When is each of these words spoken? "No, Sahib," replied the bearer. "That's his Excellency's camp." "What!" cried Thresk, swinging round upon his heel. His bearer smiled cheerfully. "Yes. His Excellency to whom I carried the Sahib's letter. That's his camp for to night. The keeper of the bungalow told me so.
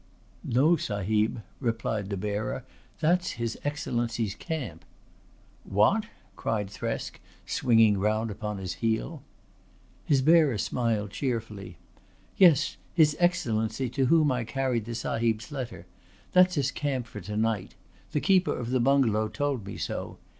"No, 0.43 0.77
Sahib," 0.77 1.43
replied 1.59 2.09
the 2.09 2.17
bearer. 2.17 2.65
"That's 3.01 3.33
his 3.33 3.55
Excellency's 3.63 4.33
camp." 4.33 4.83
"What!" 5.63 6.05
cried 6.35 6.71
Thresk, 6.71 7.19
swinging 7.45 7.99
round 7.99 8.31
upon 8.31 8.57
his 8.57 8.73
heel. 8.81 9.21
His 10.03 10.23
bearer 10.23 10.57
smiled 10.57 11.11
cheerfully. 11.11 11.77
"Yes. 12.35 12.77
His 12.95 13.15
Excellency 13.19 13.89
to 13.89 14.07
whom 14.07 14.31
I 14.31 14.43
carried 14.43 14.85
the 14.85 14.95
Sahib's 14.95 15.51
letter. 15.51 15.85
That's 16.31 16.55
his 16.55 16.71
camp 16.71 17.05
for 17.05 17.21
to 17.21 17.37
night. 17.37 17.75
The 18.11 18.21
keeper 18.21 18.57
of 18.57 18.71
the 18.71 18.79
bungalow 18.79 19.27
told 19.27 19.67
me 19.67 19.77
so. 19.77 20.17